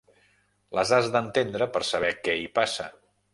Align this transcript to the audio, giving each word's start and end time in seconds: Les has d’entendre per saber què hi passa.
Les 0.77 0.93
has 0.97 1.09
d’entendre 1.15 1.67
per 1.77 1.83
saber 1.91 2.11
què 2.25 2.37
hi 2.39 2.49
passa. 2.57 2.89